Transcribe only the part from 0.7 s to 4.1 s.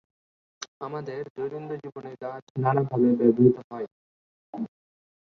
আমাদের দৈনন্দিন জীবনে গাছ নানভাবে ব্যবহৃত হয়।